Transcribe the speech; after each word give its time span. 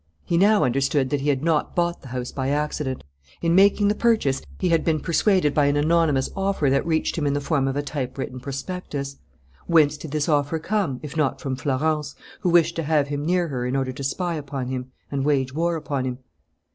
He 0.25 0.35
now 0.35 0.63
understood 0.63 1.11
that 1.11 1.21
he 1.21 1.29
had 1.29 1.43
not 1.43 1.75
bought 1.75 2.01
the 2.01 2.07
house 2.07 2.31
by 2.31 2.49
accident. 2.49 3.03
In 3.43 3.53
making 3.53 3.87
the 3.87 3.93
purchase 3.93 4.41
he 4.57 4.69
had 4.69 4.83
been 4.83 4.99
persuaded 4.99 5.53
by 5.53 5.67
an 5.67 5.77
anonymous 5.77 6.27
offer 6.35 6.71
that 6.71 6.87
reached 6.87 7.19
him 7.19 7.27
in 7.27 7.33
the 7.33 7.39
form 7.39 7.67
of 7.67 7.75
a 7.75 7.83
typewritten 7.83 8.39
prospectus. 8.39 9.17
Whence 9.67 9.97
did 9.97 10.09
this 10.09 10.27
offer 10.27 10.57
come, 10.57 10.99
if 11.03 11.15
not 11.15 11.39
from 11.39 11.55
Florence, 11.55 12.15
who 12.39 12.49
wished 12.49 12.75
to 12.77 12.81
have 12.83 13.09
him 13.09 13.23
near 13.23 13.49
her 13.49 13.63
in 13.63 13.75
order 13.75 13.91
to 13.91 14.03
spy 14.03 14.33
upon 14.33 14.69
him 14.69 14.91
and 15.11 15.23
wage 15.23 15.53
war 15.53 15.75
upon 15.75 16.05
him? 16.05 16.17